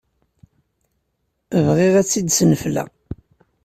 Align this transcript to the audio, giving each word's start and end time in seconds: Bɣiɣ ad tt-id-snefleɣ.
Bɣiɣ 1.65 1.93
ad 1.95 2.05
tt-id-snefleɣ. 2.07 2.87